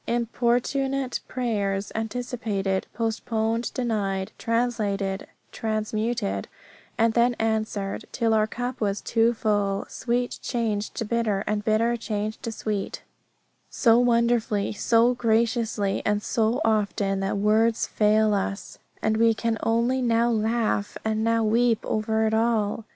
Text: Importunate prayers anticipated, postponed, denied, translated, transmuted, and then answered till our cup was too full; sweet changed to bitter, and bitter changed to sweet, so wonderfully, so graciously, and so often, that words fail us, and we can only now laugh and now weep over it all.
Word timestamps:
Importunate 0.07 1.19
prayers 1.27 1.91
anticipated, 1.93 2.87
postponed, 2.91 3.71
denied, 3.75 4.31
translated, 4.39 5.27
transmuted, 5.51 6.47
and 6.97 7.13
then 7.13 7.35
answered 7.35 8.05
till 8.11 8.33
our 8.33 8.47
cup 8.47 8.81
was 8.81 8.99
too 8.99 9.35
full; 9.35 9.85
sweet 9.89 10.39
changed 10.41 10.95
to 10.95 11.05
bitter, 11.05 11.43
and 11.45 11.63
bitter 11.63 11.95
changed 11.97 12.41
to 12.41 12.51
sweet, 12.51 13.03
so 13.69 13.99
wonderfully, 13.99 14.73
so 14.73 15.13
graciously, 15.13 16.01
and 16.03 16.23
so 16.23 16.61
often, 16.65 17.19
that 17.19 17.37
words 17.37 17.85
fail 17.85 18.33
us, 18.33 18.79
and 19.03 19.17
we 19.17 19.35
can 19.35 19.59
only 19.61 20.01
now 20.01 20.31
laugh 20.31 20.97
and 21.05 21.23
now 21.23 21.43
weep 21.43 21.77
over 21.83 22.25
it 22.25 22.33
all. 22.33 22.85